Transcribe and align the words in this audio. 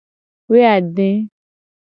Woeade. 0.49 1.09